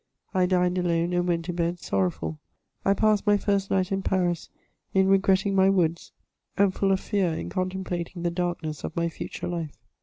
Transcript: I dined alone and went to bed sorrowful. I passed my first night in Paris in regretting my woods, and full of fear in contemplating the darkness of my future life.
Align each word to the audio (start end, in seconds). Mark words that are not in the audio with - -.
I 0.33 0.47
dined 0.47 0.79
alone 0.79 1.13
and 1.13 1.27
went 1.27 1.45
to 1.45 1.53
bed 1.53 1.77
sorrowful. 1.79 2.39
I 2.83 2.95
passed 2.95 3.27
my 3.27 3.37
first 3.37 3.69
night 3.69 3.91
in 3.91 4.01
Paris 4.01 4.49
in 4.95 5.07
regretting 5.07 5.53
my 5.53 5.69
woods, 5.69 6.11
and 6.57 6.73
full 6.73 6.91
of 6.91 6.99
fear 6.99 7.31
in 7.35 7.49
contemplating 7.49 8.23
the 8.23 8.31
darkness 8.31 8.83
of 8.83 8.95
my 8.95 9.09
future 9.09 9.47
life. 9.47 9.77